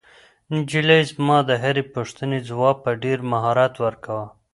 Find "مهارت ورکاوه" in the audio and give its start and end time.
3.31-4.27